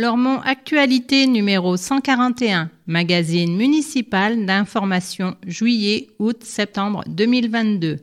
[0.00, 7.98] Lormont Actualité numéro 141, magazine municipal d'information juillet-août-septembre 2022.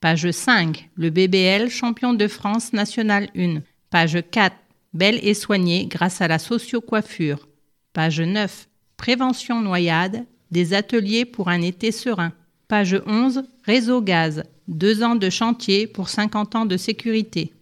[0.00, 3.58] Page 5, le BBL champion de France national 1.
[3.90, 4.56] Page 4,
[4.94, 7.46] belle et soignée grâce à la socio-coiffure.
[7.92, 8.66] Page 9,
[8.96, 12.32] prévention noyade, des ateliers pour un été serein.
[12.66, 17.52] Page 11, réseau gaz, deux ans de chantier pour 50 ans de sécurité.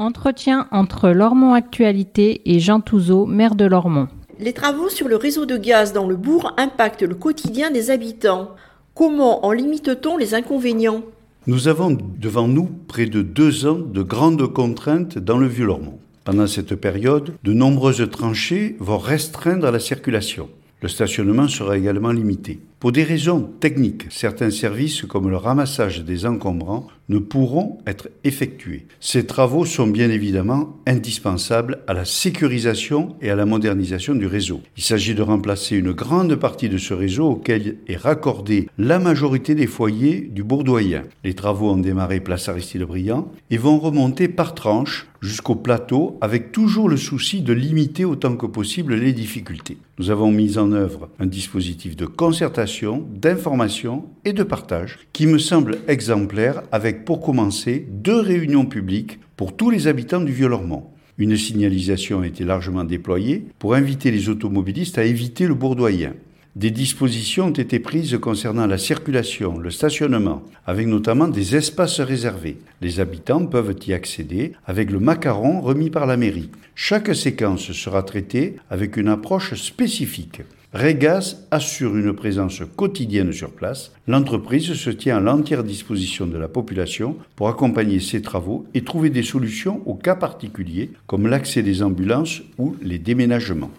[0.00, 4.08] Entretien entre Lormont Actualité et Jean Touzeau, maire de Lormont.
[4.38, 8.52] Les travaux sur le réseau de gaz dans le bourg impactent le quotidien des habitants.
[8.94, 11.02] Comment en limite-t-on les inconvénients?
[11.46, 15.98] Nous avons devant nous près de deux ans de grandes contraintes dans le Vieux-Lormont.
[16.24, 20.48] Pendant cette période, de nombreuses tranchées vont restreindre la circulation.
[20.80, 22.58] Le stationnement sera également limité.
[22.80, 28.86] Pour des raisons techniques, certains services comme le ramassage des encombrants ne pourront être effectués.
[29.00, 34.62] Ces travaux sont bien évidemment indispensables à la sécurisation et à la modernisation du réseau.
[34.78, 39.54] Il s'agit de remplacer une grande partie de ce réseau auquel est raccordée la majorité
[39.54, 41.02] des foyers du Bourdoyen.
[41.22, 46.50] Les travaux ont démarré place Aristide Briand et vont remonter par tranche jusqu'au plateau avec
[46.50, 49.76] toujours le souci de limiter autant que possible les difficultés.
[49.98, 52.69] Nous avons mis en œuvre un dispositif de concertation
[53.12, 59.56] d'information et de partage qui me semble exemplaire avec pour commencer deux réunions publiques pour
[59.56, 60.86] tous les habitants du Vieux-Lormont.
[61.18, 66.14] Une signalisation a été largement déployée pour inviter les automobilistes à éviter le bourdoyen.
[66.56, 72.58] Des dispositions ont été prises concernant la circulation, le stationnement, avec notamment des espaces réservés.
[72.80, 76.50] Les habitants peuvent y accéder avec le macaron remis par la mairie.
[76.74, 80.42] Chaque séquence sera traitée avec une approche spécifique.
[80.72, 83.90] Regas assure une présence quotidienne sur place.
[84.06, 89.10] L'entreprise se tient à l'entière disposition de la population pour accompagner ces travaux et trouver
[89.10, 93.72] des solutions aux cas particuliers comme l'accès des ambulances ou les déménagements.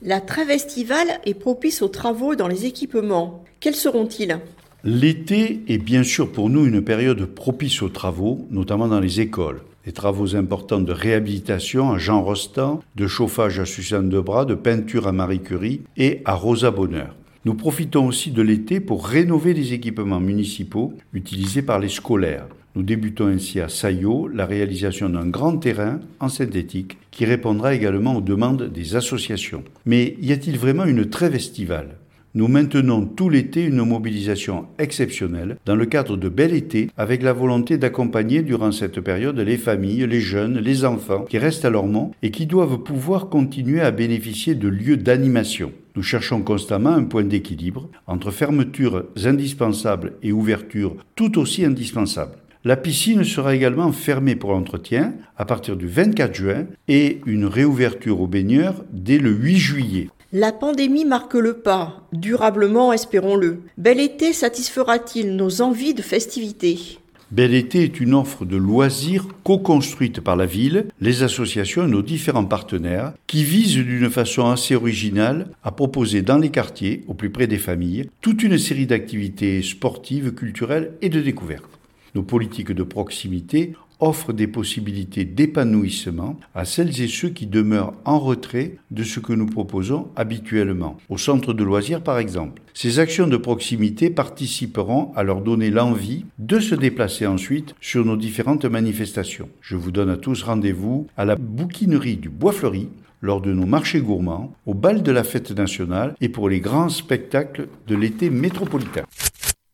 [0.00, 3.44] La trêve estivale est propice aux travaux dans les équipements.
[3.60, 4.38] Quels seront-ils?
[4.84, 9.60] L'été est bien sûr pour nous une période propice aux travaux, notamment dans les écoles
[9.84, 15.06] des travaux importants de réhabilitation à Jean Rostand, de chauffage à Suzanne Debras, de peinture
[15.06, 17.14] à Marie Curie et à Rosa Bonheur.
[17.44, 22.46] Nous profitons aussi de l'été pour rénover les équipements municipaux utilisés par les scolaires.
[22.76, 28.16] Nous débutons ainsi à Saillot la réalisation d'un grand terrain en synthétique qui répondra également
[28.16, 29.64] aux demandes des associations.
[29.84, 31.96] Mais y a-t-il vraiment une trêve estivale?
[32.34, 37.34] Nous maintenons tout l'été une mobilisation exceptionnelle dans le cadre de Bel été avec la
[37.34, 41.86] volonté d'accompagner durant cette période les familles, les jeunes, les enfants qui restent à leur
[41.86, 45.72] nom et qui doivent pouvoir continuer à bénéficier de lieux d'animation.
[45.94, 52.38] Nous cherchons constamment un point d'équilibre entre fermetures indispensables et ouvertures tout aussi indispensables.
[52.64, 58.20] La piscine sera également fermée pour entretien à partir du 24 juin et une réouverture
[58.20, 60.08] aux baigneurs dès le 8 juillet.
[60.34, 63.60] La pandémie marque le pas, durablement espérons-le.
[63.76, 66.98] Bel été satisfera-t-il nos envies de festivités?
[67.30, 72.00] Bel été est une offre de loisirs co-construite par la ville, les associations et nos
[72.00, 77.28] différents partenaires qui vise d'une façon assez originale à proposer dans les quartiers, au plus
[77.28, 81.68] près des familles, toute une série d'activités sportives, culturelles et de découvertes.
[82.14, 88.18] Nos politiques de proximité offre des possibilités d'épanouissement à celles et ceux qui demeurent en
[88.18, 92.60] retrait de ce que nous proposons habituellement, au centre de loisirs par exemple.
[92.74, 98.16] Ces actions de proximité participeront à leur donner l'envie de se déplacer ensuite sur nos
[98.16, 99.48] différentes manifestations.
[99.60, 102.88] Je vous donne à tous rendez-vous à la bouquinerie du Bois Fleuri
[103.20, 106.88] lors de nos marchés gourmands, au bal de la fête nationale et pour les grands
[106.88, 109.04] spectacles de l'été métropolitain.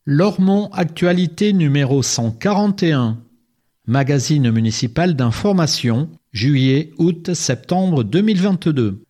[0.04, 3.18] Lormont Actualité numéro 141
[3.88, 9.02] magazine municipal d'information, juillet, août, septembre 2022.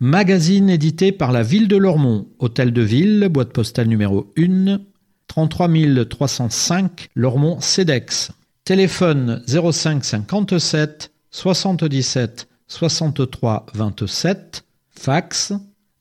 [0.00, 4.80] Magazine édité par la ville de Lormont, hôtel de ville, boîte postale numéro 1,
[5.28, 5.68] 33
[6.08, 8.32] 305 Lormont CEDEX.
[8.64, 14.64] Téléphone 05 57 77 63 27.
[14.88, 15.52] Fax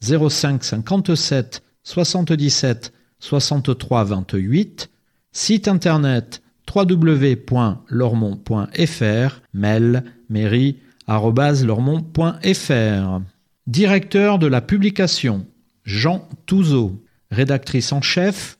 [0.01, 4.89] 05 57 77 63 28.
[5.33, 6.42] Site internet
[6.73, 13.21] www.lormont.fr, mail mairie.lormont.fr.
[13.67, 15.45] Directeur de la publication,
[15.83, 17.03] Jean Touzeau.
[17.31, 18.57] Rédactrice en chef,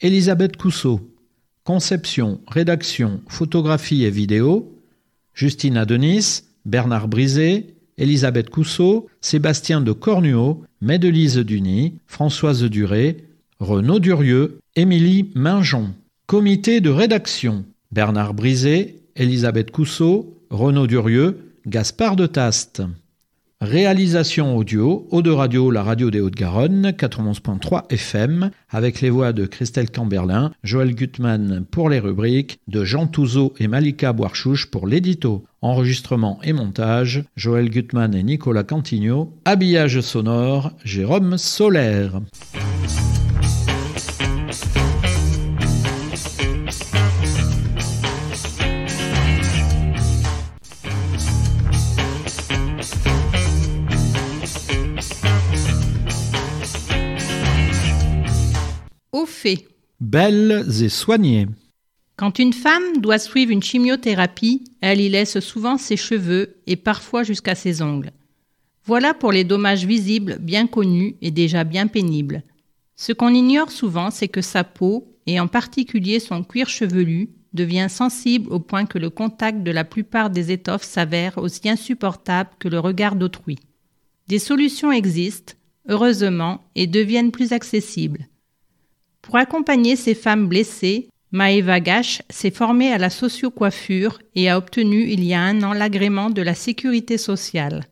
[0.00, 1.12] Elisabeth Cousseau.
[1.64, 4.74] Conception, rédaction, photographie et vidéo,
[5.34, 13.24] Justina Denis, Bernard Brisé, Elisabeth Cousseau, Sébastien de Cornuau, Médelise Duny, Françoise Duré,
[13.60, 15.94] Renaud Durieux, Émilie Minjon.
[16.26, 22.82] Comité de rédaction Bernard Brisé, Elisabeth Cousseau, Renaud Durieux, Gaspard de Taste.
[23.60, 29.44] Réalisation audio, Eau de Radio, la radio des Hauts-de-Garonne, 91.3 FM, avec les voix de
[29.44, 35.44] Christelle Camberlin, Joël Gutmann pour les rubriques, de Jean Touzeau et Malika Boarchouche pour l'édito.
[35.60, 39.34] Enregistrement et montage, Joël Gutmann et Nicolas Cantigno.
[39.44, 42.20] Habillage sonore, Jérôme Solaire.
[59.44, 59.68] Fait.
[60.00, 61.46] Belles et soignées.
[62.16, 67.24] Quand une femme doit suivre une chimiothérapie, elle y laisse souvent ses cheveux et parfois
[67.24, 68.12] jusqu'à ses ongles.
[68.86, 72.42] Voilà pour les dommages visibles bien connus et déjà bien pénibles.
[72.96, 77.88] Ce qu'on ignore souvent, c'est que sa peau, et en particulier son cuir chevelu, devient
[77.90, 82.68] sensible au point que le contact de la plupart des étoffes s'avère aussi insupportable que
[82.68, 83.58] le regard d'autrui.
[84.28, 85.54] Des solutions existent,
[85.88, 88.26] heureusement, et deviennent plus accessibles.
[89.24, 95.08] Pour accompagner ces femmes blessées, Maeva Gash s'est formée à la sociocoiffure et a obtenu
[95.08, 97.86] il y a un an l'agrément de la sécurité sociale.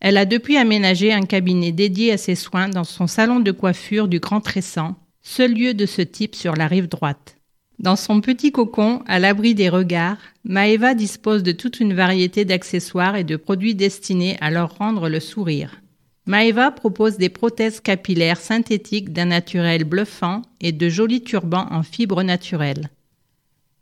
[0.00, 4.06] Elle a depuis aménagé un cabinet dédié à ses soins dans son salon de coiffure
[4.06, 7.36] du Grand Tressan, seul lieu de ce type sur la rive droite.
[7.78, 13.16] Dans son petit cocon, à l'abri des regards, Maeva dispose de toute une variété d'accessoires
[13.16, 15.79] et de produits destinés à leur rendre le sourire.
[16.30, 22.22] Maeva propose des prothèses capillaires synthétiques d'un naturel bluffant et de jolis turbans en fibres
[22.22, 22.88] naturelles.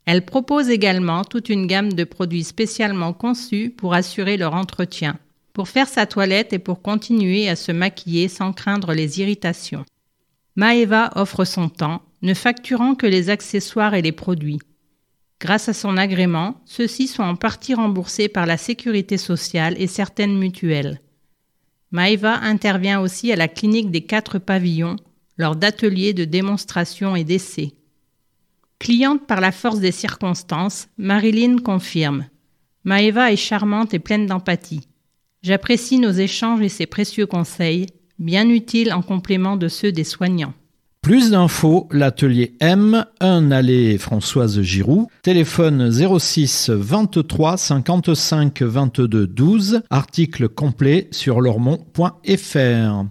[0.07, 5.19] Elle propose également toute une gamme de produits spécialement conçus pour assurer leur entretien,
[5.53, 9.85] pour faire sa toilette et pour continuer à se maquiller sans craindre les irritations.
[10.57, 14.61] Maeva offre son temps, ne facturant que les accessoires et les produits.
[15.39, 20.39] Grâce à son agrément, ceux-ci sont en partie remboursés par la sécurité sociale et certaines
[20.39, 21.03] mutuelles.
[21.91, 24.97] Maeva intervient aussi à la clinique des quatre pavillons
[25.39, 27.73] lors d'ateliers de démonstration et d'essais.
[28.79, 32.27] Cliente par la force des circonstances, Marilyn confirme.
[32.85, 34.89] Maeva est charmante et pleine d'empathie.
[35.43, 37.87] J'apprécie nos échanges et ses précieux conseils,
[38.19, 40.55] bien utiles en complément de ceux des soignants.
[41.03, 50.49] Plus d'infos, l'atelier M, 1 allée Françoise Giroux, téléphone 06 23 55 22 12, article
[50.49, 53.05] complet sur lormont.fr.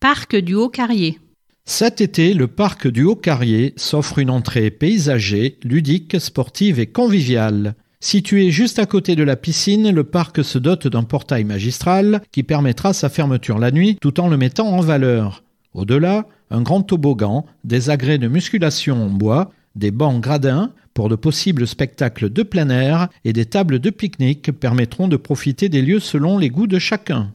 [0.00, 1.18] Parc du Haut-Carrier.
[1.64, 7.74] Cet été, le parc du Haut-Carrier s'offre une entrée paysagée, ludique, sportive et conviviale.
[8.00, 12.44] Situé juste à côté de la piscine, le parc se dote d'un portail magistral qui
[12.44, 15.42] permettra sa fermeture la nuit tout en le mettant en valeur.
[15.74, 21.14] Au-delà, un grand toboggan, des agrès de musculation en bois, des bancs gradins pour de
[21.14, 26.00] possibles spectacles de plein air et des tables de pique-nique permettront de profiter des lieux
[26.00, 27.32] selon les goûts de chacun.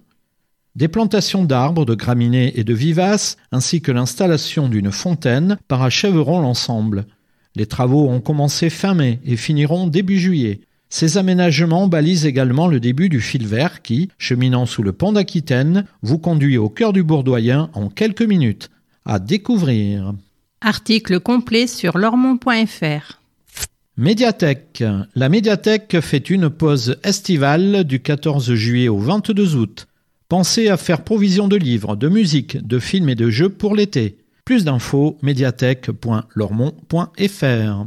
[0.76, 7.06] Des plantations d'arbres, de graminées et de vivaces, ainsi que l'installation d'une fontaine parachèveront l'ensemble.
[7.56, 10.62] Les travaux ont commencé fin mai et finiront début juillet.
[10.90, 15.86] Ces aménagements balisent également le début du fil vert qui, cheminant sous le pont d'Aquitaine,
[16.02, 18.70] vous conduit au cœur du Bourdoyen en quelques minutes.
[19.06, 20.14] À découvrir.
[20.62, 23.20] Article complet sur lormont.fr.
[23.98, 24.84] Médiathèque.
[25.14, 29.88] La médiathèque fait une pause estivale du 14 juillet au 22 août.
[30.30, 34.18] Pensez à faire provision de livres, de musique, de films et de jeux pour l'été.
[34.46, 37.86] Plus d'infos, médiathèque.lormont.fr.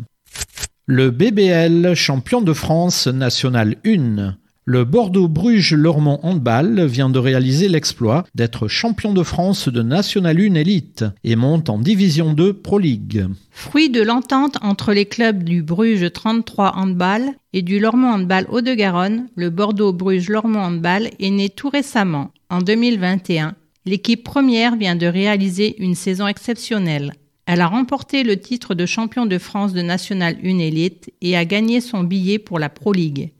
[0.86, 4.36] Le BBL, champion de France national 1.
[4.68, 11.04] Le Bordeaux-Bruges-Lormont Handball vient de réaliser l'exploit d'être champion de France de National 1 Elite
[11.22, 13.26] et monte en Division 2 Pro League.
[13.52, 19.28] Fruit de l'entente entre les clubs du Bruges 33 Handball et du Lormont Handball Haut-de-Garonne,
[19.36, 23.54] le Bordeaux-Bruges-Lormont Handball est né tout récemment, en 2021.
[23.84, 27.12] L'équipe première vient de réaliser une saison exceptionnelle.
[27.46, 31.44] Elle a remporté le titre de champion de France de National 1 Elite et a
[31.44, 33.30] gagné son billet pour la Pro League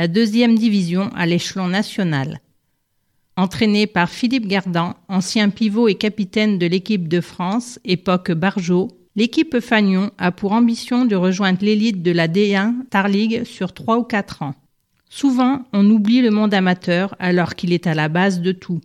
[0.00, 2.40] la deuxième division à l'échelon national.
[3.36, 9.60] Entraîné par Philippe Gardan, ancien pivot et capitaine de l'équipe de France, époque Barjot, l'équipe
[9.60, 13.08] Fagnon a pour ambition de rejoindre l'élite de la D1 Tar
[13.44, 14.54] sur trois ou quatre ans.
[15.10, 18.80] Souvent, on oublie le monde amateur alors qu'il est à la base de tout.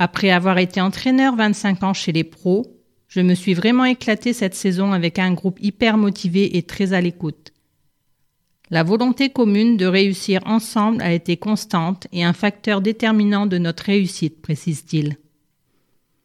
[0.00, 2.66] Après avoir été entraîneur 25 ans chez les pros,
[3.06, 7.00] je me suis vraiment éclaté cette saison avec un groupe hyper motivé et très à
[7.00, 7.52] l'écoute.
[8.70, 13.84] La volonté commune de réussir ensemble a été constante et un facteur déterminant de notre
[13.84, 15.16] réussite, précise-t-il.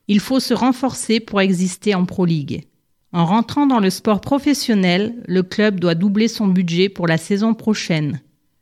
[0.10, 2.66] Il faut se renforcer pour exister en Pro League.
[3.14, 7.54] En rentrant dans le sport professionnel, le club doit doubler son budget pour la saison
[7.54, 8.22] prochaine.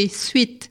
[0.08, 0.70] suite.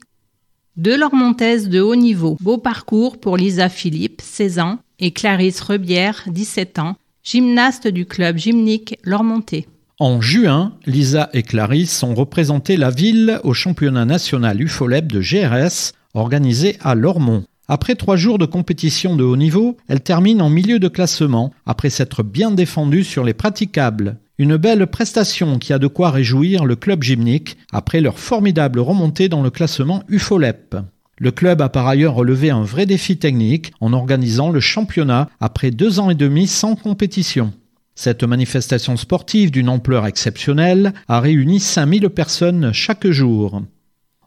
[0.76, 2.36] Deux Lormontaises de haut niveau.
[2.40, 8.38] Beau parcours pour Lisa Philippe, 16 ans, et Clarisse Rebière, 17 ans, gymnaste du club
[8.38, 9.66] gymnique Lormontais.
[9.98, 15.92] En juin, Lisa et Clarisse ont représenté la ville au championnat national UFOLEB de GRS
[16.14, 17.44] organisé à Lormont.
[17.68, 21.90] Après trois jours de compétition de haut niveau, elles terminent en milieu de classement après
[21.90, 24.18] s'être bien défendues sur les praticables.
[24.42, 29.28] Une belle prestation qui a de quoi réjouir le club gymnique après leur formidable remontée
[29.28, 30.74] dans le classement UFOLEP.
[31.16, 35.70] Le club a par ailleurs relevé un vrai défi technique en organisant le championnat après
[35.70, 37.52] deux ans et demi sans compétition.
[37.94, 43.62] Cette manifestation sportive d'une ampleur exceptionnelle a réuni 5000 personnes chaque jour.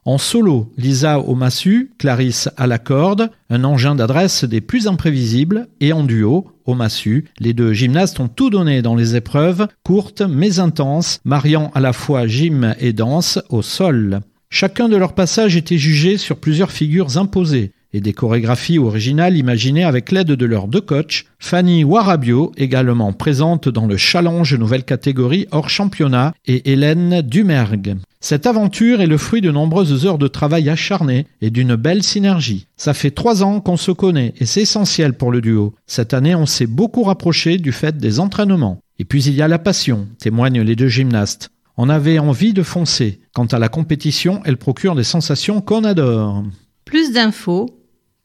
[0.06, 5.66] En solo, Lisa au massue, Clarisse à la corde, un engin d'adresse des plus imprévisibles,
[5.80, 10.22] et en duo, au massue, les deux gymnastes ont tout donné dans les épreuves, courtes
[10.22, 14.20] mais intenses, mariant à la fois gym et danse au sol.
[14.48, 19.84] Chacun de leurs passages était jugé sur plusieurs figures imposées et des chorégraphies originales imaginées
[19.84, 25.46] avec l'aide de leurs deux coachs, Fanny Warabio, également présente dans le challenge nouvelle catégorie
[25.50, 27.96] hors championnat, et Hélène Dumergue.
[28.20, 32.66] Cette aventure est le fruit de nombreuses heures de travail acharné et d'une belle synergie.
[32.76, 35.74] Ça fait trois ans qu'on se connaît et c'est essentiel pour le duo.
[35.86, 38.80] Cette année, on s'est beaucoup rapproché du fait des entraînements.
[38.98, 41.48] Et puis il y a la passion, témoignent les deux gymnastes.
[41.78, 43.20] On avait envie de foncer.
[43.34, 46.44] Quant à la compétition, elle procure des sensations qu'on adore.
[46.84, 47.76] Plus d'infos,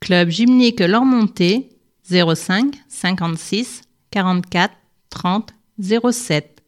[0.01, 1.69] Club Gymnique Lormonté
[2.09, 4.73] 05 56 44
[5.11, 6.63] 30 07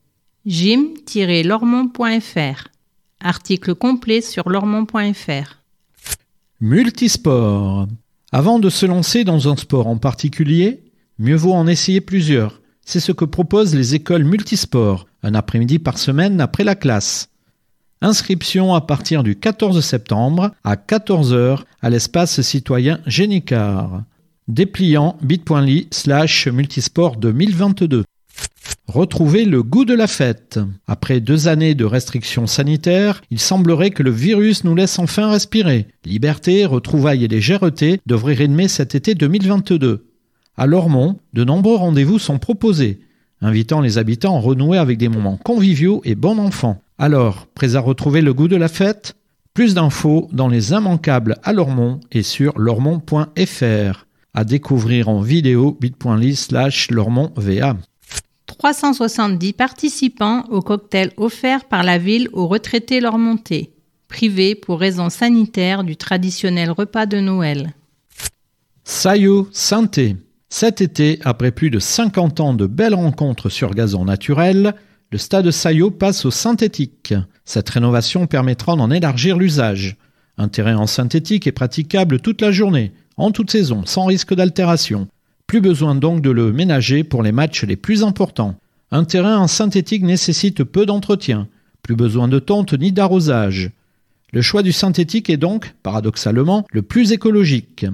[0.45, 2.67] gym-lormont.fr
[3.19, 5.57] Article complet sur lormont.fr.
[6.61, 7.87] Multisport.
[8.31, 10.83] Avant de se lancer dans un sport en particulier,
[11.17, 12.61] mieux vaut en essayer plusieurs.
[12.85, 17.29] C'est ce que proposent les écoles multisports, un après-midi par semaine après la classe.
[18.03, 24.03] Inscription à partir du 14 septembre à 14h à l'espace citoyen Génicard.
[24.49, 28.03] Dépliant bit.ly slash multisport 2022.
[28.87, 30.59] Retrouvez le goût de la fête.
[30.85, 35.87] Après deux années de restrictions sanitaires, il semblerait que le virus nous laisse enfin respirer.
[36.03, 40.09] Liberté, retrouvailles et légèreté devraient régner cet été 2022.
[40.57, 42.99] À Lormont, de nombreux rendez-vous sont proposés,
[43.39, 46.81] invitant les habitants à renouer avec des moments conviviaux et bons enfants.
[47.03, 49.17] Alors, prêts à retrouver le goût de la fête
[49.53, 54.05] Plus d'infos dans les immanquables à Lormont et sur lormont.fr.
[54.33, 57.75] À découvrir en vidéo bit.ly slash lormontva.
[58.45, 63.71] 370 participants au cocktail offert par la ville aux retraités Lormontais,
[64.07, 67.73] privés pour raisons sanitaires du traditionnel repas de Noël.
[68.85, 70.15] Sayo Santé.
[70.47, 74.73] Cet été, après plus de 50 ans de belles rencontres sur gazon naturel,
[75.13, 77.13] le stade Saillot passe au synthétique.
[77.45, 79.95] Cette rénovation permettra d'en élargir l'usage.
[80.39, 85.07] Un terrain en synthétique est praticable toute la journée, en toute saison, sans risque d'altération.
[85.45, 88.55] Plus besoin donc de le ménager pour les matchs les plus importants.
[88.89, 91.47] Un terrain en synthétique nécessite peu d'entretien,
[91.83, 93.69] plus besoin de tonte ni d'arrosage.
[94.31, 97.85] Le choix du synthétique est donc, paradoxalement, le plus écologique.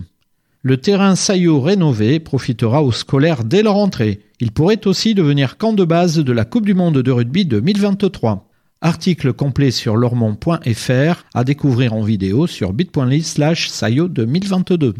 [0.61, 4.19] Le terrain Saillot rénové profitera aux scolaires dès leur entrée.
[4.41, 8.45] Il pourrait aussi devenir camp de base de la Coupe du Monde de rugby 2023.
[8.81, 13.71] Article complet sur lormont.fr à découvrir en vidéo sur bit.ly slash
[14.09, 14.95] 2022.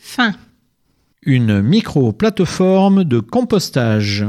[0.00, 0.34] Fin.
[1.22, 4.24] Une micro-plateforme de compostage.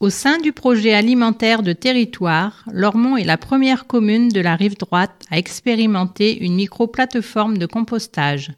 [0.00, 4.76] Au sein du projet alimentaire de territoire, Lormont est la première commune de la rive
[4.76, 8.52] droite à expérimenter une micro-plateforme de compostage.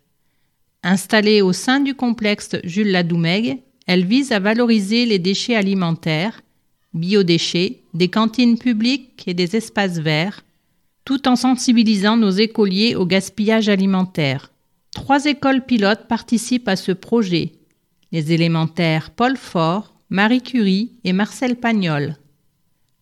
[0.83, 6.41] Installée au sein du complexe Jules Ladoumègue, elle vise à valoriser les déchets alimentaires,
[6.95, 10.45] biodéchets, des cantines publiques et des espaces verts,
[11.05, 14.51] tout en sensibilisant nos écoliers au gaspillage alimentaire.
[14.97, 17.53] Trois écoles pilotes participent à ce projet.
[18.13, 22.17] Les élémentaires Paul Fort, Marie Curie et Marcel Pagnol.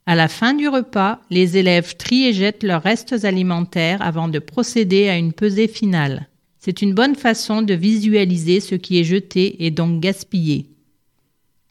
[0.05, 4.41] À la fin du repas, les élèves trient et jettent leurs restes alimentaires avant de
[4.41, 6.29] procéder à une pesée finale.
[6.59, 10.67] C'est une bonne façon de visualiser ce qui est jeté et donc gaspillé.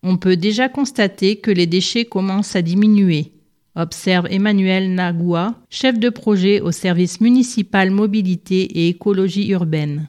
[0.04, 3.34] On peut déjà constater que les déchets commencent à diminuer,
[3.76, 10.08] observe Emmanuel Nagoua, chef de projet au service municipal mobilité et écologie urbaine.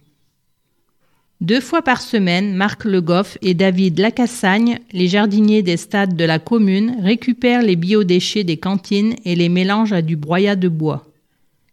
[1.41, 6.25] Deux fois par semaine, Marc Le Goff et David Lacassagne, les jardiniers des stades de
[6.25, 11.05] la commune, récupèrent les biodéchets des cantines et les mélangent à du broyat de bois.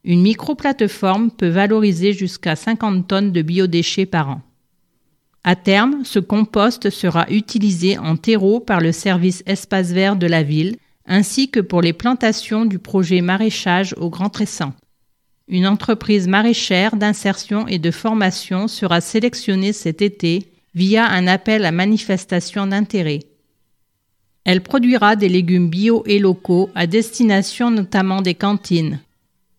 [0.04, 4.42] Une micro-plateforme peut valoriser jusqu'à 50 tonnes de biodéchets par an.
[5.44, 10.42] À terme, ce compost sera utilisé en terreau par le service espace vert de la
[10.42, 14.74] ville, ainsi que pour les plantations du projet maraîchage au Grand Tressan.
[15.52, 21.74] Une entreprise maraîchère d'insertion et de formation sera sélectionnée cet été via un appel à
[21.74, 23.20] manifestation d'intérêt.
[24.46, 29.02] Elle produira des légumes bio et locaux à destination notamment des cantines.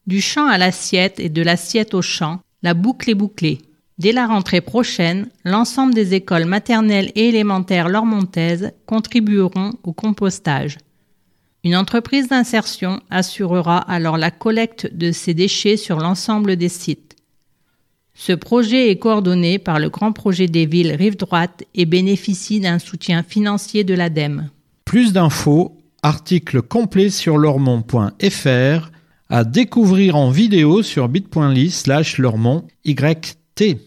[0.07, 3.59] Du champ à l'assiette et de l'assiette au champ, la boucle est bouclée.
[3.98, 10.78] Dès la rentrée prochaine, l'ensemble des écoles maternelles et élémentaires lormontaises contribueront au compostage.
[11.64, 17.14] Une entreprise d'insertion assurera alors la collecte de ces déchets sur l'ensemble des sites.
[18.14, 22.81] Ce projet est coordonné par le Grand Projet des villes Rive Droite et bénéficie d'un
[22.81, 24.51] soutien financier de l'ADEME.
[24.85, 28.90] Plus d'infos, article complet sur lormont.fr
[29.29, 32.20] à découvrir en vidéo sur bit.ly slash
[32.85, 33.79] yt.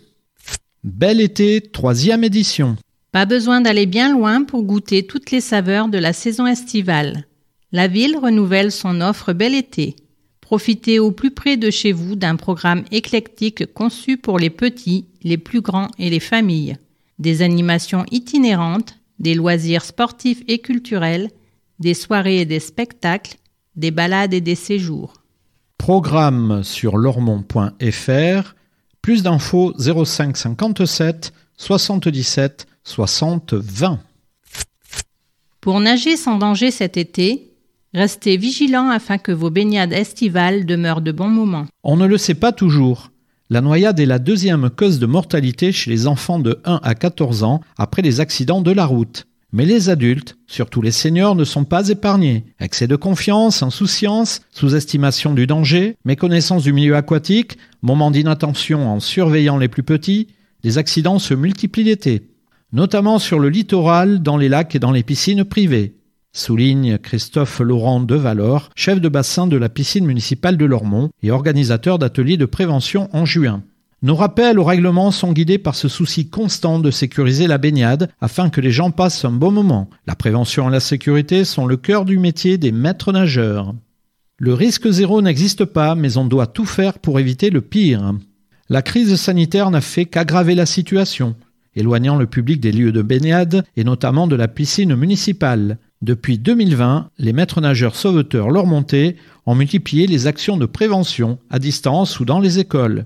[0.84, 2.78] Bel été, troisième édition.
[3.12, 7.26] Pas besoin d'aller bien loin pour goûter toutes les saveurs de la saison estivale.
[7.72, 9.96] La ville renouvelle son offre bel été.
[10.42, 15.38] Profitez au plus près de chez vous d'un programme éclectique conçu pour les petits, les
[15.38, 16.78] plus grands et les familles.
[17.18, 21.32] Des animations itinérantes, des loisirs sportifs et culturels,
[21.80, 23.38] des soirées et des spectacles,
[23.76, 25.14] des balades et des séjours.
[25.78, 28.56] Programme sur lormont.fr.
[29.02, 34.00] Plus d'infos 05 57 77 60 20.
[35.62, 37.55] Pour nager sans danger cet été,
[37.96, 41.66] Restez vigilants afin que vos baignades estivales demeurent de bons moments.
[41.82, 43.10] On ne le sait pas toujours.
[43.50, 47.44] La noyade est la deuxième cause de mortalité chez les enfants de 1 à 14
[47.44, 49.28] ans après les accidents de la route.
[49.54, 52.44] Mais les adultes, surtout les seniors, ne sont pas épargnés.
[52.60, 59.58] Excès de confiance, insouciance, sous-estimation du danger, méconnaissance du milieu aquatique, moment d'inattention en surveillant
[59.58, 60.28] les plus petits,
[60.66, 62.28] les accidents se multiplient l'été,
[62.74, 65.96] notamment sur le littoral, dans les lacs et dans les piscines privées
[66.36, 71.32] souligne Christophe Laurent de Valor, chef de bassin de la piscine municipale de Lormont et
[71.32, 73.64] organisateur d'ateliers de prévention en juin.
[74.02, 78.50] Nos rappels au règlement sont guidés par ce souci constant de sécuriser la baignade afin
[78.50, 79.90] que les gens passent un bon moment.
[80.06, 83.74] La prévention et la sécurité sont le cœur du métier des maîtres nageurs.
[84.38, 88.14] Le risque zéro n'existe pas, mais on doit tout faire pour éviter le pire.
[88.70, 91.36] La crise sanitaire n'a fait qu'aggraver la situation,
[91.76, 95.78] éloignant le public des lieux de baignade et notamment de la piscine municipale.
[96.02, 102.20] Depuis 2020, les maîtres nageurs sauveteurs Lormontais ont multiplié les actions de prévention à distance
[102.20, 103.06] ou dans les écoles.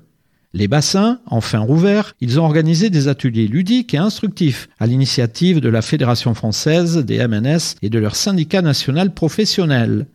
[0.53, 5.69] Les bassins, enfin rouverts, ils ont organisé des ateliers ludiques et instructifs à l'initiative de
[5.69, 10.07] la Fédération française des MNS et de leur syndicat national professionnel.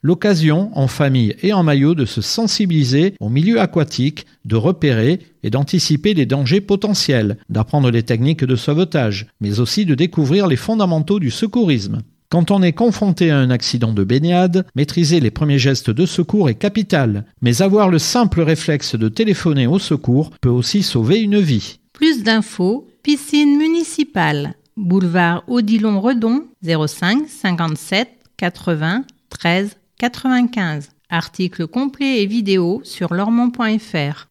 [0.00, 5.50] L'occasion, en famille et en maillot, de se sensibiliser au milieu aquatique, de repérer et
[5.50, 11.18] d'anticiper les dangers potentiels, d'apprendre les techniques de sauvetage, mais aussi de découvrir les fondamentaux
[11.18, 11.98] du secourisme.
[12.30, 16.48] Quand on est confronté à un accident de baignade, maîtriser les premiers gestes de secours
[16.48, 21.40] est capital, mais avoir le simple réflexe de téléphoner au secours peut aussi sauver une
[21.40, 21.80] vie.
[21.92, 30.90] Plus d'infos, piscine municipale, boulevard Odilon Redon, 05 57 80 13 95.
[31.10, 34.28] Article complet et vidéo sur lormont.fr.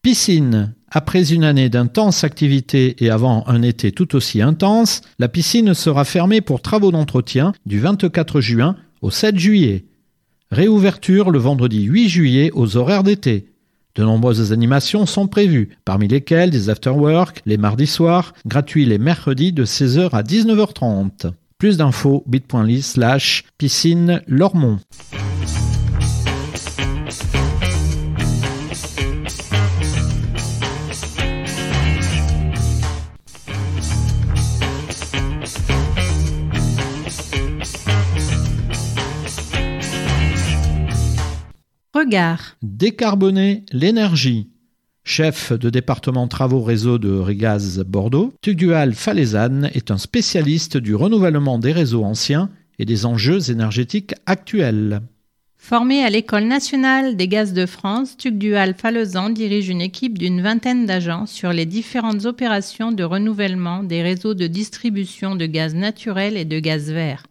[0.00, 0.74] Piscine.
[0.90, 6.04] Après une année d'intense activité et avant un été tout aussi intense, la piscine sera
[6.04, 9.86] fermée pour travaux d'entretien du 24 juin au 7 juillet.
[10.52, 13.48] Réouverture le vendredi 8 juillet aux horaires d'été.
[13.96, 19.52] De nombreuses animations sont prévues, parmi lesquelles des after-work les mardis soirs, gratuits les mercredis
[19.52, 21.32] de 16h à 19h30.
[21.58, 24.78] Plus d'infos bit.ly slash piscine Lormont.
[41.92, 42.56] Regard.
[42.62, 44.52] Décarboner l'énergie.
[45.10, 51.58] Chef de département travaux réseau de Régaz Bordeaux, Tugdual Falezane est un spécialiste du renouvellement
[51.58, 55.00] des réseaux anciens et des enjeux énergétiques actuels.
[55.56, 60.84] Formé à l'École nationale des gaz de France, Tugdual Falezan dirige une équipe d'une vingtaine
[60.84, 66.44] d'agents sur les différentes opérations de renouvellement des réseaux de distribution de gaz naturel et
[66.44, 67.22] de gaz vert.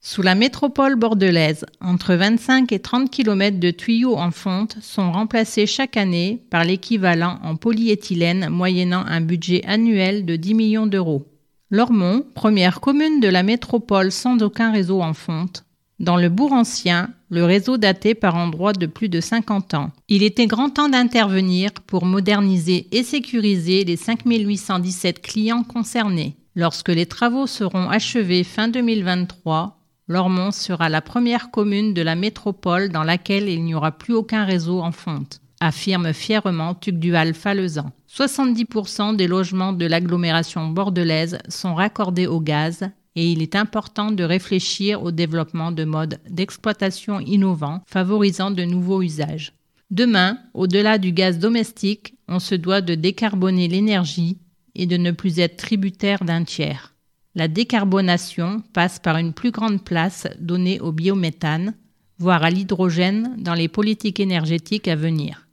[0.00, 5.66] Sous la métropole bordelaise, entre 25 et 30 km de tuyaux en fonte sont remplacés
[5.66, 11.26] chaque année par l'équivalent en polyéthylène moyennant un budget annuel de 10 millions d'euros.
[11.70, 15.64] Lormont, première commune de la métropole sans aucun réseau en fonte.
[15.98, 19.90] Dans le bourg ancien, le réseau datait par endroits de plus de 50 ans.
[20.08, 26.36] Il était grand temps d'intervenir pour moderniser et sécuriser les 5817 clients concernés.
[26.54, 29.77] Lorsque les travaux seront achevés fin 2023,
[30.08, 34.44] Lormont sera la première commune de la métropole dans laquelle il n'y aura plus aucun
[34.44, 37.92] réseau en fonte, affirme fièrement Tugdual Falezan.
[38.10, 44.24] 70% des logements de l'agglomération bordelaise sont raccordés au gaz et il est important de
[44.24, 49.52] réfléchir au développement de modes d'exploitation innovants favorisant de nouveaux usages.
[49.90, 54.38] Demain, au-delà du gaz domestique, on se doit de décarboner l'énergie
[54.74, 56.94] et de ne plus être tributaire d'un tiers.
[57.38, 61.74] La décarbonation passe par une plus grande place donnée au biométhane,
[62.18, 65.46] voire à l'hydrogène dans les politiques énergétiques à venir.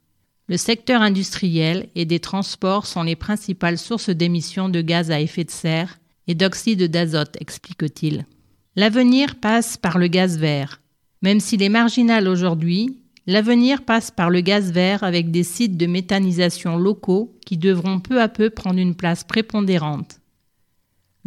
[0.48, 5.44] Le secteur industriel et des transports sont les principales sources d'émissions de gaz à effet
[5.44, 8.26] de serre et d'oxyde d'azote, explique-t-il.
[8.74, 10.80] L'avenir passe par le gaz vert.
[11.22, 15.86] Même s'il est marginal aujourd'hui, l'avenir passe par le gaz vert avec des sites de
[15.86, 20.18] méthanisation locaux qui devront peu à peu prendre une place prépondérante.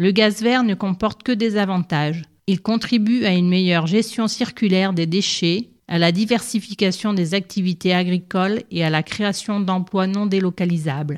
[0.01, 2.23] Le gaz vert ne comporte que des avantages.
[2.47, 8.61] Il contribue à une meilleure gestion circulaire des déchets, à la diversification des activités agricoles
[8.71, 11.17] et à la création d'emplois non délocalisables.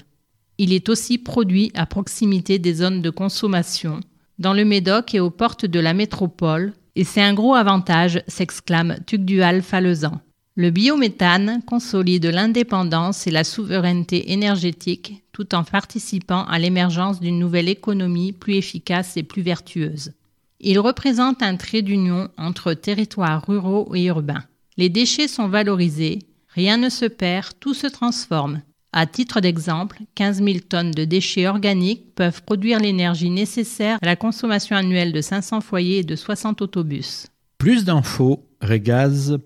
[0.58, 4.00] Il est aussi produit à proximité des zones de consommation,
[4.40, 8.98] dans le Médoc et aux portes de la métropole, et c'est un gros avantage, s'exclame
[9.06, 10.22] Tugdual Falezan.
[10.56, 17.68] Le biométhane consolide l'indépendance et la souveraineté énergétique tout en participant à l'émergence d'une nouvelle
[17.68, 20.14] économie plus efficace et plus vertueuse.
[20.60, 24.44] Il représente un trait d'union entre territoires ruraux et urbains.
[24.78, 28.62] Les déchets sont valorisés, rien ne se perd, tout se transforme.
[28.94, 34.16] À titre d'exemple, 15 000 tonnes de déchets organiques peuvent produire l'énergie nécessaire à la
[34.16, 37.26] consommation annuelle de 500 foyers et de 60 autobus.
[37.58, 39.42] Plus d'infos, regaz.fr.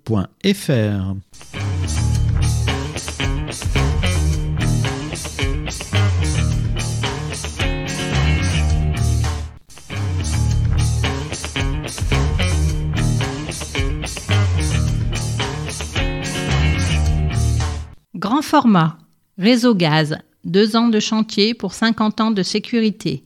[18.25, 18.97] Grand format.
[19.37, 20.17] Réseau gaz.
[20.45, 23.23] Deux ans de chantier pour 50 ans de sécurité.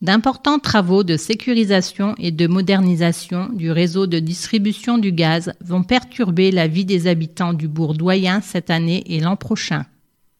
[0.00, 6.50] D'importants travaux de sécurisation et de modernisation du réseau de distribution du gaz vont perturber
[6.50, 9.86] la vie des habitants du bourg doyen cette année et l'an prochain.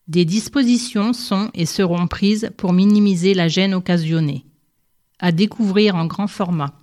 [0.09, 4.45] Des dispositions sont et seront prises pour minimiser la gêne occasionnée.
[5.21, 6.75] À découvrir en grand format.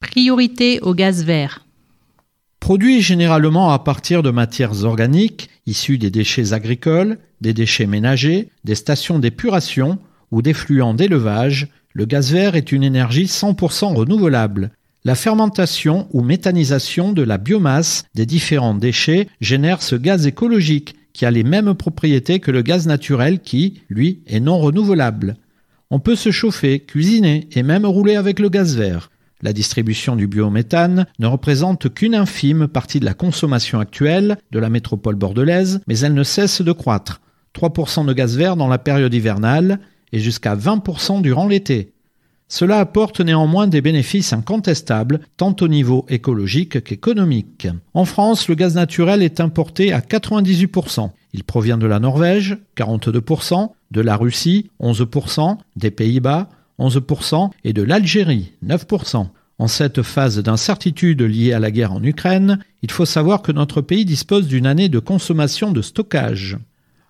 [0.00, 1.65] Priorité au gaz vert.
[2.66, 8.74] Produit généralement à partir de matières organiques issues des déchets agricoles, des déchets ménagers, des
[8.74, 10.00] stations d'épuration
[10.32, 14.72] ou des fluents d'élevage, le gaz vert est une énergie 100% renouvelable.
[15.04, 21.24] La fermentation ou méthanisation de la biomasse des différents déchets génère ce gaz écologique qui
[21.24, 25.36] a les mêmes propriétés que le gaz naturel qui, lui, est non renouvelable.
[25.92, 29.08] On peut se chauffer, cuisiner et même rouler avec le gaz vert.
[29.46, 34.70] La distribution du biométhane ne représente qu'une infime partie de la consommation actuelle de la
[34.70, 37.20] métropole bordelaise, mais elle ne cesse de croître.
[37.54, 39.78] 3% de gaz vert dans la période hivernale
[40.10, 41.92] et jusqu'à 20% durant l'été.
[42.48, 47.68] Cela apporte néanmoins des bénéfices incontestables, tant au niveau écologique qu'économique.
[47.94, 51.10] En France, le gaz naturel est importé à 98%.
[51.34, 57.82] Il provient de la Norvège, 42%, de la Russie, 11%, des Pays-Bas, 11%, et de
[57.82, 59.28] l'Algérie, 9%.
[59.58, 63.80] En cette phase d'incertitude liée à la guerre en Ukraine, il faut savoir que notre
[63.80, 66.58] pays dispose d'une année de consommation de stockage.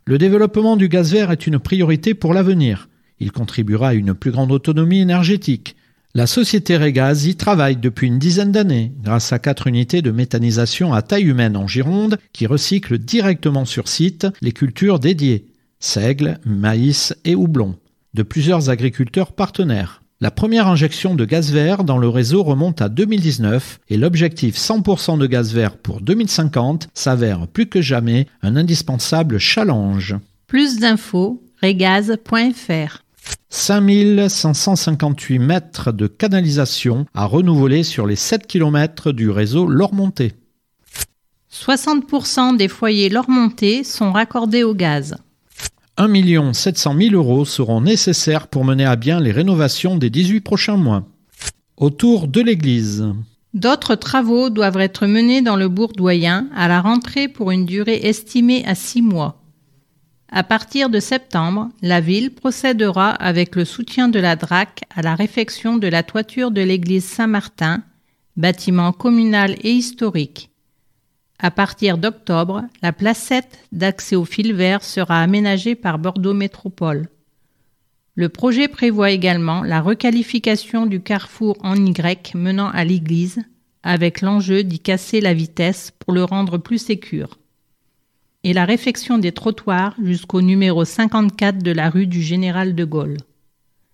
[0.04, 2.88] Le développement du gaz vert est une priorité pour l'avenir.
[3.18, 5.74] Il contribuera à une plus grande autonomie énergétique.
[6.14, 10.94] La société Régaz y travaille depuis une dizaine d'années grâce à quatre unités de méthanisation
[10.94, 15.46] à taille humaine en Gironde qui recyclent directement sur site les cultures dédiées
[15.80, 17.76] seigle, maïs et houblon
[18.16, 20.02] de plusieurs agriculteurs partenaires.
[20.20, 25.18] La première injection de gaz vert dans le réseau remonte à 2019 et l'objectif 100%
[25.18, 30.16] de gaz vert pour 2050 s'avère plus que jamais un indispensable challenge.
[30.46, 33.02] Plus d'infos, regaz.fr
[33.50, 40.32] 5558 mètres de canalisation à renouveler sur les 7 km du réseau Lormonté.
[41.52, 45.16] 60% des foyers Lormonté sont raccordés au gaz.
[45.98, 50.76] 1 700 000 euros seront nécessaires pour mener à bien les rénovations des 18 prochains
[50.76, 51.04] mois.
[51.78, 53.06] Autour de l'église.
[53.54, 58.62] D'autres travaux doivent être menés dans le bourg-doyen à la rentrée pour une durée estimée
[58.66, 59.42] à 6 mois.
[60.30, 65.14] À partir de septembre, la ville procédera avec le soutien de la DRAC à la
[65.14, 67.82] réfection de la toiture de l'église Saint-Martin,
[68.36, 70.50] bâtiment communal et historique.
[71.38, 77.08] À partir d'octobre, la placette d'accès au fil vert sera aménagée par Bordeaux Métropole.
[78.14, 83.42] Le projet prévoit également la requalification du carrefour en Y menant à l'église,
[83.82, 87.38] avec l'enjeu d'y casser la vitesse pour le rendre plus sécure,
[88.42, 93.18] et la réfection des trottoirs jusqu'au numéro 54 de la rue du Général de Gaulle.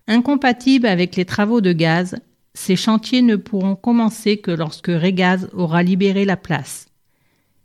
[0.06, 2.16] Incompatibles avec les travaux de gaz,
[2.54, 6.91] ces chantiers ne pourront commencer que lorsque Régaz aura libéré la place.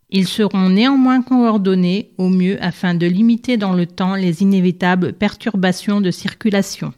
[0.09, 5.99] Ils seront néanmoins coordonnés au mieux afin de limiter dans le temps les inévitables perturbations
[5.99, 6.93] de circulation.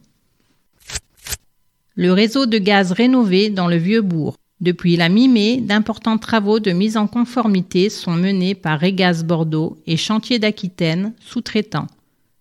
[1.96, 4.36] Le réseau de gaz rénové dans le Vieux-Bourg.
[4.62, 9.98] Depuis la mi-mai, d'importants travaux de mise en conformité sont menés par Régaz Bordeaux et
[9.98, 11.88] Chantier d'Aquitaine, sous-traitants.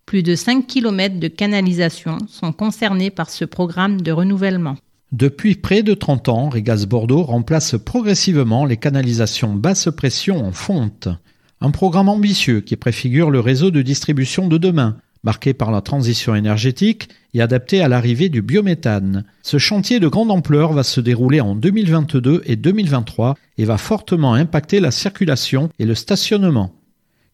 [0.05, 4.77] Plus de 5 km de canalisation sont concernés par ce programme de renouvellement.
[5.13, 11.09] Depuis près de 30 ans, Régaz Bordeaux remplace progressivement les canalisations basse pression en fonte.
[11.63, 16.35] Un programme ambitieux qui préfigure le réseau de distribution de demain, marqué par la transition
[16.35, 19.25] énergétique et adapté à l'arrivée du biométhane.
[19.43, 24.35] Ce chantier de grande ampleur va se dérouler en 2022 et 2023 et va fortement
[24.35, 26.75] impacter la circulation et le stationnement.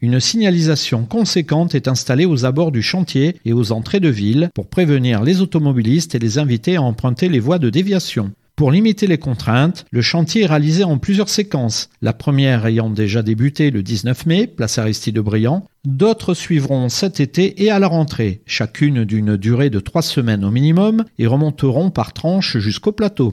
[0.04, 4.66] Une signalisation conséquente est installée aux abords du chantier et aux entrées de ville pour
[4.66, 8.30] prévenir les automobilistes et les inviter à emprunter les voies de déviation.
[8.54, 13.22] Pour limiter les contraintes, le chantier est réalisé en plusieurs séquences, la première ayant déjà
[13.22, 15.64] débuté le 19 mai, place Aristide Briand.
[15.86, 20.50] D'autres suivront cet été et à la rentrée, chacune d'une durée de trois semaines au
[20.50, 23.32] minimum, et remonteront par tranches jusqu'au plateau.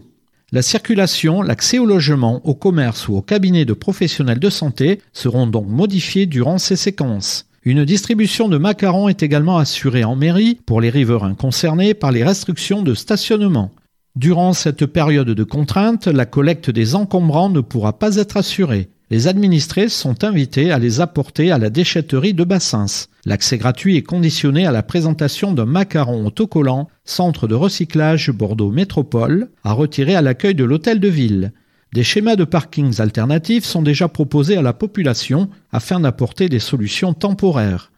[0.54, 5.48] La circulation, l'accès au logement, au commerce ou au cabinet de professionnels de santé seront
[5.48, 7.48] donc modifiés durant ces séquences.
[7.64, 12.26] Une distribution de macarons est également assurée en mairie pour les riverains concernés par les
[12.26, 13.72] restrictions de stationnement.
[14.18, 18.90] Durant cette période de contrainte, la collecte des encombrants ne pourra pas être assurée.
[19.12, 23.08] Les administrés sont invités à les apporter à la déchetterie de Bassins.
[23.26, 29.50] L'accès gratuit est conditionné à la présentation d'un macaron autocollant Centre de recyclage Bordeaux Métropole
[29.66, 31.52] à retirer à l'accueil de l'hôtel de ville.
[31.92, 37.14] Des schémas de parkings alternatifs sont déjà proposés à la population afin d'apporter des solutions
[37.14, 37.92] temporaires.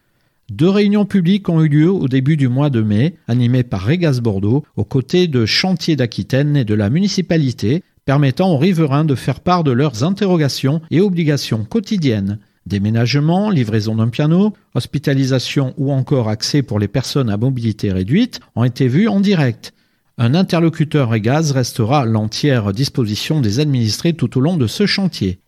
[0.50, 4.20] Deux réunions publiques ont eu lieu au début du mois de mai, animées par Régas
[4.20, 9.40] Bordeaux, aux côtés de Chantiers d'Aquitaine et de la municipalité, permettant aux riverains de faire
[9.40, 12.40] part de leurs interrogations et obligations quotidiennes.
[12.66, 18.64] Déménagement, livraison d'un piano, hospitalisation ou encore accès pour les personnes à mobilité réduite ont
[18.64, 19.74] été vus en direct.
[20.18, 25.40] Un interlocuteur gaz restera à l'entière disposition des administrés tout au long de ce chantier.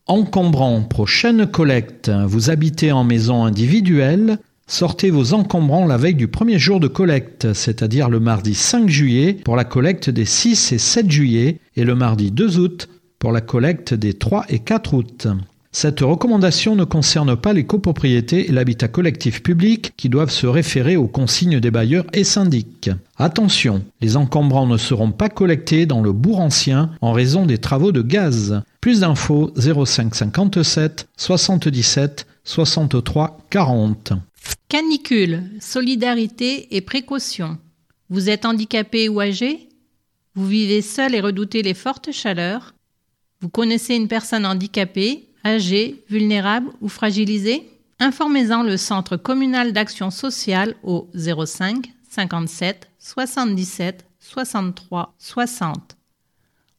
[0.08, 2.10] Encombrant prochaine collecte.
[2.10, 4.40] Vous habitez en maison individuelle.
[4.66, 9.34] Sortez vos encombrants la veille du premier jour de collecte, c'est-à-dire le mardi 5 juillet
[9.34, 13.42] pour la collecte des 6 et 7 juillet et le mardi 2 août pour la
[13.42, 15.28] collecte des 3 et 4 août.
[15.80, 20.98] Cette recommandation ne concerne pas les copropriétés et l'habitat collectif public qui doivent se référer
[20.98, 22.90] aux consignes des bailleurs et syndics.
[23.16, 27.92] Attention, les encombrants ne seront pas collectés dans le bourg ancien en raison des travaux
[27.92, 28.64] de gaz.
[28.82, 34.14] Plus d'infos 05 57 77 63 40.
[34.70, 37.60] Canicule, solidarité et précaution.
[38.10, 39.70] Vous êtes handicapé ou âgé?
[40.34, 42.74] Vous vivez seul et redoutez les fortes chaleurs?
[43.42, 45.28] Vous connaissez une personne handicapée?
[45.46, 47.70] Âgés, vulnérables ou fragilisés
[48.00, 55.98] Informez-en le Centre communal d'action sociale au 05 57 77 63 60.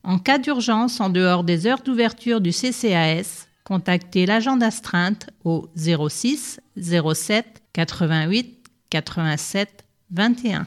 [0.04, 6.60] En cas d'urgence en dehors des heures d'ouverture du CCAS, contactez l'agent d'astreinte au 06
[6.80, 8.56] 07 88
[8.90, 10.66] 87 21.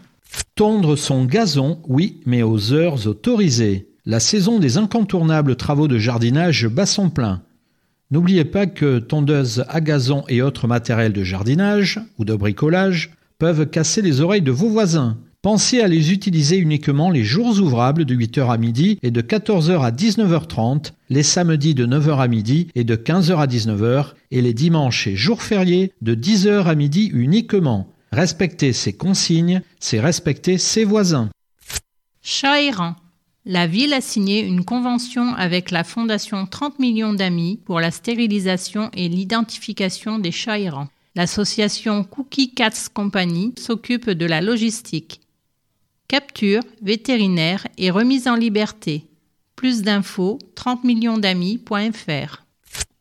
[0.55, 3.87] Tondre son gazon, oui, mais aux heures autorisées.
[4.05, 7.41] La saison des incontournables travaux de jardinage bat son plein.
[8.11, 13.65] N'oubliez pas que tondeuses à gazon et autres matériels de jardinage ou de bricolage peuvent
[13.67, 15.17] casser les oreilles de vos voisins.
[15.41, 19.81] Pensez à les utiliser uniquement les jours ouvrables de 8h à midi et de 14h
[19.81, 24.53] à 19h30, les samedis de 9h à midi et de 15h à 19h, et les
[24.53, 27.87] dimanches et jours fériés de 10h à midi uniquement.
[28.11, 31.29] Respecter ces consignes, c'est respecter ses voisins.
[32.21, 32.59] Chat
[33.45, 38.89] la ville a signé une convention avec la Fondation 30 millions d'amis pour la stérilisation
[38.93, 40.89] et l'identification des chats errants.
[41.15, 45.21] L'association Cookie Cats Company s'occupe de la logistique.
[46.07, 49.05] Capture, vétérinaire et remise en liberté.
[49.55, 52.45] Plus d'infos 30 millions d'amis.fr.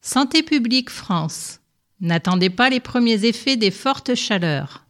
[0.00, 1.58] Santé publique France.
[2.00, 4.86] N'attendez pas les premiers effets des fortes chaleurs.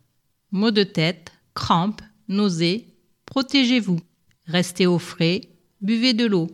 [0.53, 2.87] Maux de tête, crampes, nausées,
[3.25, 4.01] protégez-vous.
[4.45, 5.41] Restez au frais,
[5.81, 6.49] buvez de l'eau.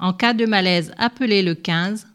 [0.00, 2.08] En cas de malaise, appelez le 15.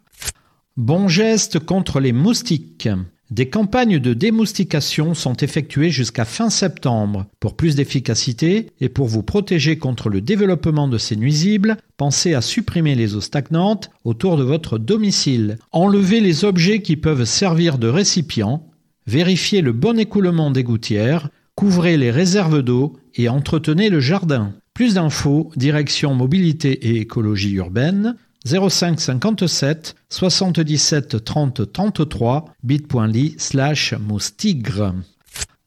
[0.75, 2.89] Bon geste contre les moustiques.
[3.33, 7.25] Des campagnes de démoustication sont effectuées jusqu'à fin septembre.
[7.39, 12.41] Pour plus d'efficacité et pour vous protéger contre le développement de ces nuisibles, pensez à
[12.41, 15.57] supprimer les eaux stagnantes autour de votre domicile.
[15.71, 18.67] Enlevez les objets qui peuvent servir de récipient.
[19.07, 21.29] Vérifiez le bon écoulement des gouttières.
[21.55, 24.53] Couvrez les réserves d'eau et entretenez le jardin.
[24.75, 28.15] Plus d'infos, direction mobilité et écologie urbaine,
[28.45, 34.93] 05 57 77 30 33 bit.ly slash moustigre.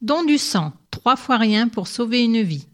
[0.03, 2.67] Don du sang, trois fois rien pour sauver une vie.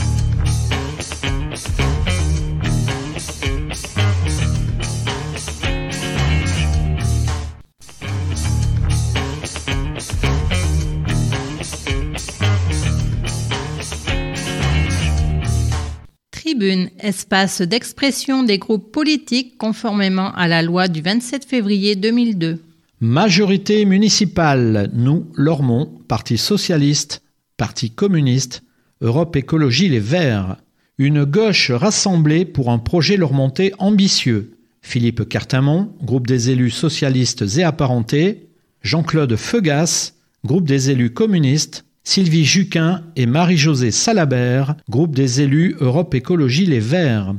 [16.62, 22.62] Espace d'expression des groupes politiques conformément à la loi du 27 février 2002.
[23.00, 27.22] Majorité municipale, nous, Lormont, Parti socialiste,
[27.56, 28.62] Parti communiste,
[29.00, 30.56] Europe Écologie Les Verts.
[30.98, 34.58] Une gauche rassemblée pour un projet Lormontais ambitieux.
[34.82, 38.48] Philippe Cartamont, groupe des élus socialistes et apparentés,
[38.82, 40.12] Jean-Claude Feugas,
[40.44, 46.80] groupe des élus communistes, Sylvie Juquin et Marie-Josée Salabert, groupe des élus Europe Écologie Les
[46.80, 47.36] Verts.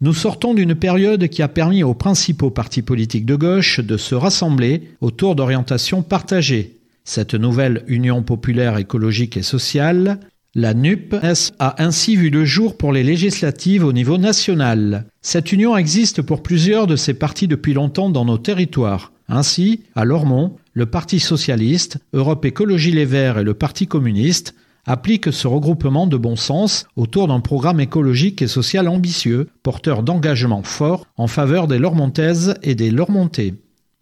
[0.00, 4.14] Nous sortons d'une période qui a permis aux principaux partis politiques de gauche de se
[4.14, 6.76] rassembler autour d'orientations partagées.
[7.02, 10.20] Cette nouvelle Union populaire écologique et sociale,
[10.54, 15.06] la NUPES, a ainsi vu le jour pour les législatives au niveau national.
[15.20, 19.11] Cette union existe pour plusieurs de ces partis depuis longtemps dans nos territoires.
[19.28, 24.54] Ainsi, à Lormont, le Parti socialiste, Europe Écologie Les Verts et le Parti communiste
[24.86, 30.62] applique ce regroupement de bon sens autour d'un programme écologique et social ambitieux, porteur d'engagement
[30.62, 33.54] fort en faveur des Lormontaises et des Lormontais.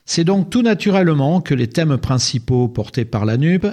[0.07, 3.67] C'est donc tout naturellement que les thèmes principaux portés par la NUP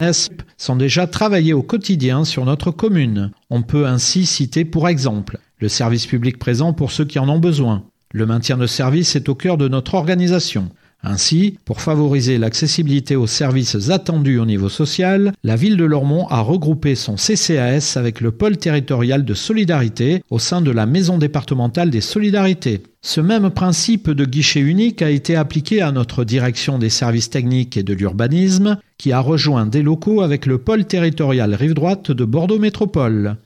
[0.58, 3.32] sont déjà travaillés au quotidien sur notre commune.
[3.50, 7.40] On peut ainsi citer pour exemple le service public présent pour ceux qui en ont
[7.40, 7.86] besoin.
[8.12, 10.70] Le maintien de service est au cœur de notre organisation.
[11.04, 16.42] Ainsi, pour favoriser l'accessibilité aux services attendus au niveau social, la ville de Lormont a
[16.42, 21.92] regroupé son CCAS avec le pôle territorial de solidarité au sein de la Maison départementale
[21.92, 22.82] des solidarités.
[23.04, 27.78] Ce même principe de guichet unique a été appliqué à notre direction des services techniques
[27.78, 32.26] et de l'urbanisme, qui a rejoint des locaux avec le pôle territorial rive droite de
[32.26, 33.38] Bordeaux Métropole.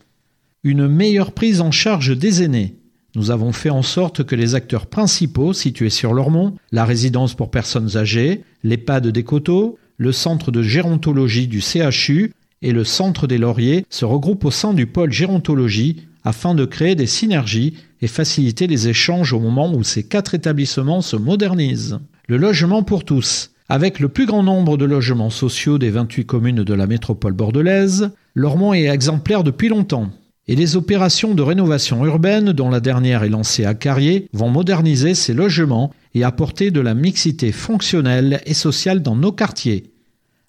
[0.63, 2.80] Une meilleure prise en charge des aînés.
[3.13, 7.51] Nous avons fait en sorte que les acteurs principaux situés sur Lormont, la résidence pour
[7.51, 13.37] personnes âgées, l'EHPAD des Coteaux, le centre de gérontologie du CHU et le centre des
[13.37, 18.67] Lauriers se regroupent au sein du pôle gérontologie afin de créer des synergies et faciliter
[18.67, 21.99] les échanges au moment où ces quatre établissements se modernisent.
[22.27, 23.51] Le logement pour tous.
[23.67, 28.11] Avec le plus grand nombre de logements sociaux des 28 communes de la métropole bordelaise,
[28.35, 30.11] Lormont est exemplaire depuis longtemps
[30.47, 35.13] et les opérations de rénovation urbaine, dont la dernière est lancée à Carrier, vont moderniser
[35.13, 39.91] ces logements et apporter de la mixité fonctionnelle et sociale dans nos quartiers.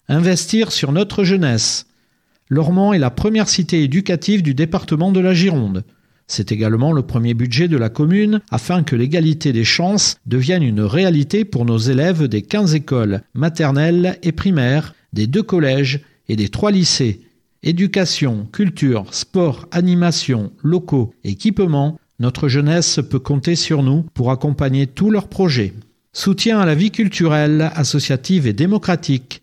[0.09, 1.85] Investir sur notre jeunesse.
[2.49, 5.83] Lormont est la première cité éducative du département de la Gironde.
[6.27, 10.81] C'est également le premier budget de la commune afin que l'égalité des chances devienne une
[10.81, 16.49] réalité pour nos élèves des 15 écoles maternelles et primaires, des deux collèges et des
[16.49, 17.21] trois lycées
[17.65, 25.09] Éducation, culture, sport, animation, locaux, équipement, notre jeunesse peut compter sur nous pour accompagner tous
[25.09, 25.73] leurs projets.
[26.11, 29.41] Soutien à la vie culturelle, associative et démocratique.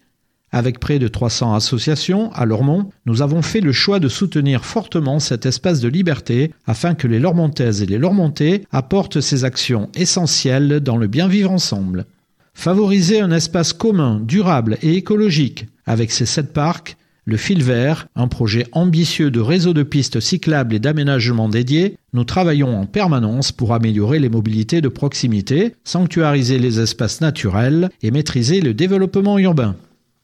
[0.53, 5.19] Avec près de 300 associations à Lormont, nous avons fait le choix de soutenir fortement
[5.19, 10.81] cet espace de liberté afin que les Lormontaises et les Lormontais apportent ces actions essentielles
[10.81, 12.05] dans le bien vivre ensemble.
[12.53, 18.29] Favoriser un espace commun, durable et écologique avec ses sept parcs le fil vert, un
[18.29, 23.75] projet ambitieux de réseau de pistes cyclables et d'aménagement dédiés, nous travaillons en permanence pour
[23.75, 29.77] améliorer les mobilités de proximité, sanctuariser les espaces naturels et maîtriser le développement urbain.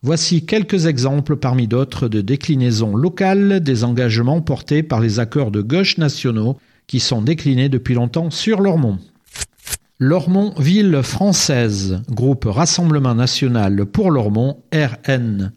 [0.02, 5.62] Voici quelques exemples parmi d'autres de déclinaisons locales des engagements portés par les accords de
[5.62, 8.98] gauche nationaux qui sont déclinés depuis longtemps sur Lormont.
[8.98, 9.15] Lormont
[9.98, 15.52] Ville Française, groupe Rassemblement National pour Lormont, RN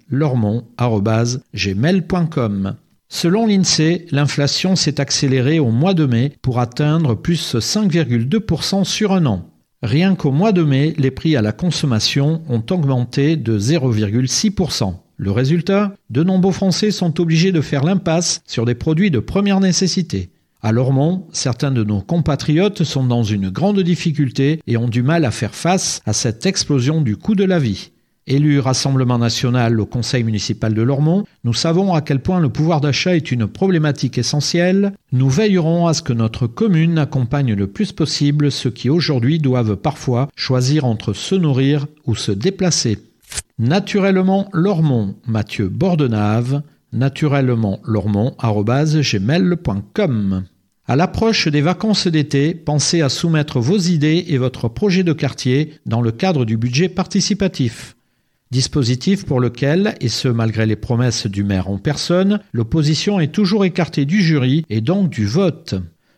[1.54, 2.76] gmail.com.
[3.10, 9.26] Selon l'INSEE, l'inflation s'est accélérée au mois de mai pour atteindre plus 5,2% sur un
[9.26, 9.50] an.
[9.84, 14.94] Rien qu'au mois de mai, les prix à la consommation ont augmenté de 0,6%.
[15.18, 15.94] Le résultat?
[16.10, 20.32] De nombreux Français sont obligés de faire l'impasse sur des produits de première nécessité.
[20.62, 25.24] À Lormont, certains de nos compatriotes sont dans une grande difficulté et ont du mal
[25.24, 27.92] à faire face à cette explosion du coût de la vie.
[28.28, 32.82] Élu Rassemblement national au conseil municipal de Lormont, nous savons à quel point le pouvoir
[32.82, 34.92] d'achat est une problématique essentielle.
[35.14, 39.78] Nous veillerons à ce que notre commune accompagne le plus possible ceux qui aujourd'hui doivent
[39.78, 43.00] parfois choisir entre se nourrir ou se déplacer.
[43.60, 46.64] Naturellement Lormont, Mathieu Bordenave,
[46.94, 50.44] naturellement lormont@gmail.com.
[50.88, 55.74] À l'approche des vacances d'été, pensez à soumettre vos idées et votre projet de quartier
[55.86, 57.96] dans le cadre du budget participatif
[58.52, 63.66] dispositif pour lequel, et ce malgré les promesses du maire en personne, l'opposition est toujours
[63.66, 65.76] écartée du jury et donc du vote.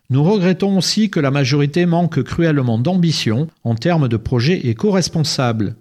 [0.09, 5.76] Nous regrettons aussi que la majorité manque cruellement d'ambition en termes de projets éco-responsables.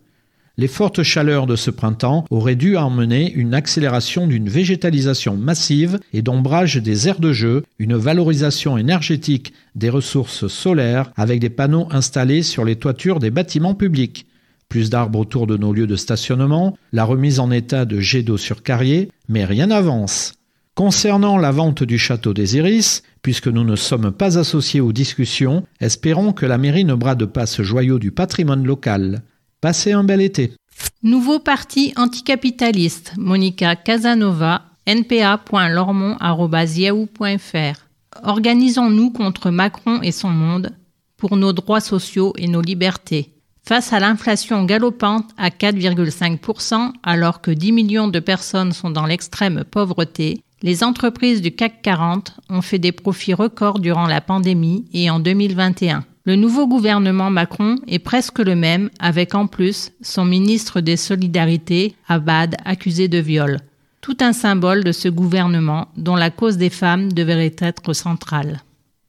[0.61, 6.21] Les fortes chaleurs de ce printemps auraient dû emmener une accélération d'une végétalisation massive et
[6.21, 12.43] d'ombrage des aires de jeu, une valorisation énergétique des ressources solaires avec des panneaux installés
[12.43, 14.27] sur les toitures des bâtiments publics
[14.69, 18.37] plus d'arbres autour de nos lieux de stationnement, la remise en état de jets d'eau
[18.37, 20.35] sur carrier, mais rien n'avance.
[20.75, 25.65] Concernant la vente du château des Iris, puisque nous ne sommes pas associés aux discussions,
[25.81, 29.23] espérons que la mairie ne brade pas ce joyau du patrimoine local.
[29.61, 30.55] Passez un bel été.
[31.03, 37.79] Nouveau parti anticapitaliste, Monica Casanova, npa.lormont.yahoo.fr.
[38.23, 40.75] Organisons-nous contre Macron et son monde
[41.19, 43.35] pour nos droits sociaux et nos libertés.
[43.69, 49.65] Face à l'inflation galopante à 4,5%, alors que 10 millions de personnes sont dans l'extrême
[49.71, 55.11] pauvreté, les entreprises du CAC 40 ont fait des profits records durant la pandémie et
[55.11, 56.07] en 2021.
[56.25, 61.95] Le nouveau gouvernement Macron est presque le même, avec en plus son ministre des Solidarités,
[62.09, 63.59] Abad, accusé de viol.
[64.03, 68.61] Tout un symbole de ce gouvernement dont la cause des femmes devrait être centrale.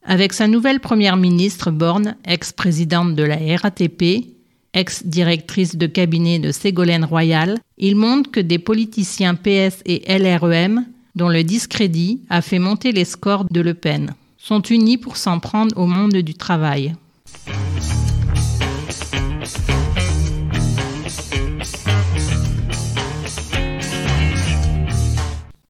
[0.03, 4.27] Avec sa nouvelle première ministre Borne, ex-présidente de la RATP,
[4.73, 10.85] ex-directrice de cabinet de Ségolène Royal, il montre que des politiciens PS et LREM,
[11.15, 15.39] dont le discrédit a fait monter les scores de Le Pen, sont unis pour s'en
[15.39, 16.95] prendre au monde du travail.